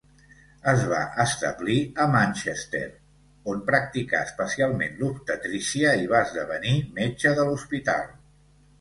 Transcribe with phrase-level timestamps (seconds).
[0.69, 2.81] Es va establir a Manchester,
[3.55, 8.15] on practicà especialment l'obstetrícia i va esdevenir metge de l'hospital.